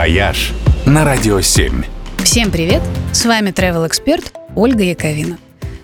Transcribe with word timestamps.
«Вояж» 0.00 0.54
на 0.86 1.04
Радио 1.04 1.42
7. 1.42 1.82
Всем 2.24 2.50
привет! 2.50 2.80
С 3.12 3.26
вами 3.26 3.50
travel 3.50 3.86
эксперт 3.86 4.32
Ольга 4.56 4.82
Яковина. 4.82 5.36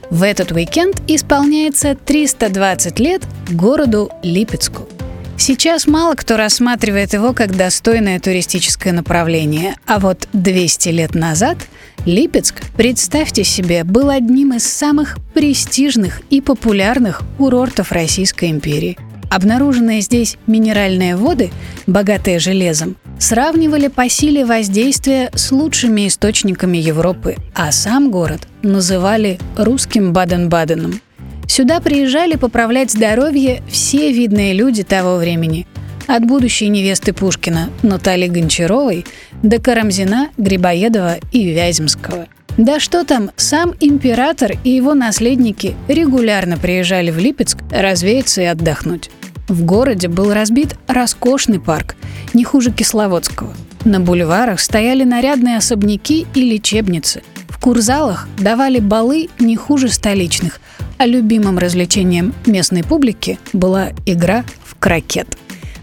В 0.08 0.22
этот 0.22 0.52
уикенд 0.52 1.02
исполняется 1.06 1.94
320 1.94 2.98
лет 2.98 3.22
городу 3.50 4.10
Липецку. 4.22 4.88
Сейчас 5.36 5.86
мало 5.86 6.14
кто 6.14 6.38
рассматривает 6.38 7.12
его 7.12 7.34
как 7.34 7.54
достойное 7.54 8.18
туристическое 8.18 8.94
направление, 8.94 9.76
а 9.86 9.98
вот 9.98 10.28
200 10.32 10.88
лет 10.88 11.14
назад 11.14 11.58
Липецк, 12.06 12.62
представьте 12.74 13.44
себе, 13.44 13.84
был 13.84 14.08
одним 14.08 14.54
из 14.54 14.64
самых 14.64 15.18
престижных 15.34 16.22
и 16.30 16.40
популярных 16.40 17.20
курортов 17.36 17.92
Российской 17.92 18.50
империи. 18.50 18.96
Обнаруженные 19.36 20.00
здесь 20.00 20.38
минеральные 20.46 21.14
воды, 21.14 21.50
богатые 21.86 22.38
железом, 22.38 22.96
сравнивали 23.18 23.88
по 23.88 24.08
силе 24.08 24.46
воздействия 24.46 25.30
с 25.34 25.52
лучшими 25.52 26.08
источниками 26.08 26.78
Европы, 26.78 27.36
а 27.54 27.70
сам 27.70 28.10
город 28.10 28.48
называли 28.62 29.38
русским 29.58 30.14
Баден-Баденом. 30.14 31.02
Сюда 31.46 31.80
приезжали 31.80 32.36
поправлять 32.36 32.92
здоровье 32.92 33.62
все 33.68 34.10
видные 34.10 34.54
люди 34.54 34.84
того 34.84 35.18
времени. 35.18 35.66
От 36.06 36.24
будущей 36.24 36.68
невесты 36.70 37.12
Пушкина 37.12 37.68
Натальи 37.82 38.28
Гончаровой 38.28 39.04
до 39.42 39.60
Карамзина, 39.60 40.30
Грибоедова 40.38 41.16
и 41.32 41.52
Вяземского. 41.52 42.26
Да 42.56 42.80
что 42.80 43.04
там, 43.04 43.32
сам 43.36 43.74
император 43.80 44.52
и 44.64 44.70
его 44.70 44.94
наследники 44.94 45.76
регулярно 45.88 46.56
приезжали 46.56 47.10
в 47.10 47.18
Липецк 47.18 47.58
развеяться 47.70 48.40
и 48.40 48.46
отдохнуть. 48.46 49.10
В 49.48 49.64
городе 49.64 50.08
был 50.08 50.32
разбит 50.32 50.76
роскошный 50.88 51.60
парк, 51.60 51.94
не 52.34 52.42
хуже 52.44 52.72
Кисловодского. 52.72 53.54
На 53.84 54.00
бульварах 54.00 54.58
стояли 54.58 55.04
нарядные 55.04 55.56
особняки 55.56 56.26
и 56.34 56.40
лечебницы. 56.42 57.22
В 57.48 57.60
курзалах 57.60 58.28
давали 58.38 58.80
балы 58.80 59.28
не 59.38 59.56
хуже 59.56 59.88
столичных, 59.88 60.60
а 60.98 61.06
любимым 61.06 61.58
развлечением 61.58 62.34
местной 62.46 62.82
публики 62.82 63.38
была 63.52 63.90
игра 64.04 64.44
в 64.64 64.74
крокет. 64.74 65.38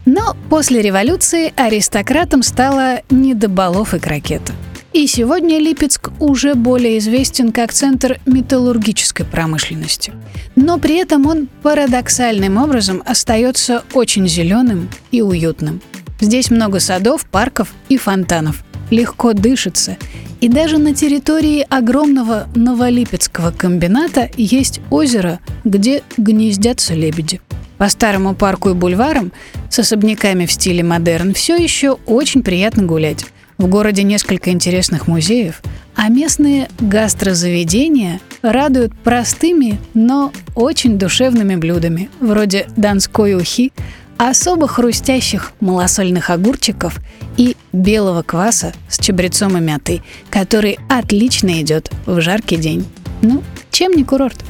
Но 0.06 0.36
после 0.50 0.82
революции 0.82 1.54
аристократам 1.56 2.44
стало 2.44 3.00
не 3.10 3.34
до 3.34 3.48
балов 3.48 3.94
и 3.94 4.00
крокета. 4.00 4.52
И 4.94 5.08
сегодня 5.08 5.58
Липецк 5.58 6.12
уже 6.20 6.54
более 6.54 7.00
известен 7.00 7.52
как 7.52 7.74
центр 7.74 8.20
металлургической 8.28 9.26
промышленности. 9.26 10.14
Но 10.56 10.78
при 10.78 10.98
этом 10.98 11.26
он 11.26 11.48
парадоксальным 11.64 12.58
образом 12.58 13.02
остается 13.04 13.84
очень 13.94 14.28
зеленым 14.28 14.88
и 15.12 15.24
уютным. 15.24 15.82
Здесь 16.22 16.52
много 16.52 16.80
садов, 16.80 17.26
парков 17.26 17.74
и 17.90 17.98
фонтанов. 17.98 18.64
Легко 18.92 19.34
дышится. 19.34 19.98
И 20.42 20.48
даже 20.48 20.78
на 20.78 20.94
территории 20.94 21.66
огромного 21.68 22.48
Новолипецкого 22.54 23.50
комбината 23.50 24.30
есть 24.38 24.80
озеро, 24.92 25.40
где 25.64 26.04
гнездятся 26.18 26.94
лебеди. 26.94 27.42
По 27.80 27.90
старому 27.90 28.36
парку 28.36 28.70
и 28.70 28.74
бульварам 28.74 29.32
с 29.72 29.80
особняками 29.80 30.46
в 30.46 30.52
стиле 30.52 30.84
модерн 30.84 31.34
все 31.34 31.56
еще 31.56 31.98
очень 32.06 32.44
приятно 32.44 32.84
гулять. 32.84 33.26
В 33.64 33.68
городе 33.68 34.04
несколько 34.04 34.50
интересных 34.50 35.08
музеев, 35.08 35.62
а 35.96 36.10
местные 36.10 36.68
гастрозаведения 36.82 38.20
радуют 38.42 38.94
простыми, 38.94 39.80
но 39.94 40.34
очень 40.54 41.00
душевными 41.00 41.56
блюдами, 41.56 42.10
вроде 42.20 42.68
донской 42.76 43.36
ухи, 43.36 43.72
особо 44.18 44.68
хрустящих 44.68 45.54
малосольных 45.62 46.30
огурчиков 46.30 46.98
и 47.38 47.56
белого 47.72 48.22
кваса 48.22 48.74
с 48.90 49.00
чабрецом 49.00 49.58
и 49.58 49.62
мятой, 49.62 50.02
который 50.30 50.78
отлично 50.90 51.62
идет 51.62 51.90
в 52.06 52.20
жаркий 52.20 52.58
день. 52.58 52.86
Ну, 53.22 53.44
чем 53.72 53.94
не 53.94 54.04
курорт? 54.04 54.44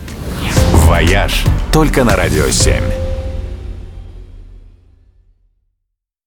«Вояж» 0.87 1.43
только 1.71 2.03
на 2.03 2.15
Радио 2.15 2.49
7. 2.49 3.12